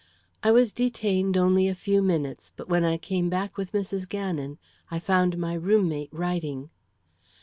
[0.41, 4.09] I was detained only a few minutes, but when I came back with Mrs.
[4.09, 4.57] Gannon,
[4.89, 6.71] I found my room mate writing.